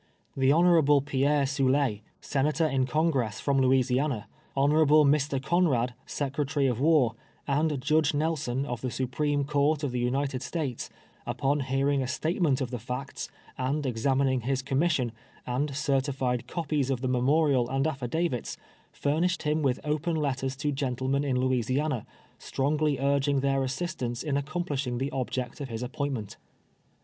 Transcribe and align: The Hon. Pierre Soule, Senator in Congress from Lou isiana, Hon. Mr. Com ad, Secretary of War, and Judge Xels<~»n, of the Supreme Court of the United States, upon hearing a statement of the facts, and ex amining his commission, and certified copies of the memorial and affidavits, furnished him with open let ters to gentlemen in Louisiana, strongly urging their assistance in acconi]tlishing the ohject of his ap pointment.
The 0.35 0.51
Hon. 0.51 1.01
Pierre 1.01 1.45
Soule, 1.45 1.99
Senator 2.19 2.65
in 2.65 2.87
Congress 2.87 3.39
from 3.39 3.59
Lou 3.61 3.69
isiana, 3.69 4.25
Hon. 4.57 4.71
Mr. 4.71 5.39
Com 5.39 5.71
ad, 5.71 5.93
Secretary 6.07 6.65
of 6.65 6.79
War, 6.79 7.13
and 7.47 7.79
Judge 7.79 8.11
Xels<~»n, 8.11 8.65
of 8.65 8.81
the 8.81 8.89
Supreme 8.89 9.43
Court 9.43 9.83
of 9.83 9.91
the 9.91 9.99
United 9.99 10.41
States, 10.41 10.89
upon 11.27 11.59
hearing 11.59 12.01
a 12.01 12.07
statement 12.07 12.61
of 12.61 12.71
the 12.71 12.79
facts, 12.79 13.29
and 13.59 13.85
ex 13.85 14.01
amining 14.01 14.41
his 14.41 14.63
commission, 14.63 15.11
and 15.45 15.75
certified 15.75 16.47
copies 16.47 16.89
of 16.89 17.01
the 17.01 17.07
memorial 17.07 17.69
and 17.69 17.85
affidavits, 17.85 18.57
furnished 18.91 19.43
him 19.43 19.61
with 19.61 19.79
open 19.83 20.15
let 20.15 20.37
ters 20.39 20.55
to 20.55 20.71
gentlemen 20.71 21.23
in 21.23 21.39
Louisiana, 21.39 22.07
strongly 22.39 22.97
urging 22.97 23.41
their 23.41 23.61
assistance 23.61 24.23
in 24.23 24.33
acconi]tlishing 24.33 24.97
the 24.97 25.11
ohject 25.11 25.61
of 25.61 25.69
his 25.69 25.83
ap 25.83 25.91
pointment. 25.93 26.37